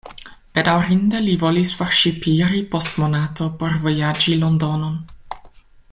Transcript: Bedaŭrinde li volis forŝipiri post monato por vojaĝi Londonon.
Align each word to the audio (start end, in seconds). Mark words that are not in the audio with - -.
Bedaŭrinde 0.53 1.19
li 1.25 1.35
volis 1.43 1.73
forŝipiri 1.81 2.63
post 2.73 2.99
monato 3.05 3.51
por 3.61 3.79
vojaĝi 3.85 4.39
Londonon. 4.45 5.01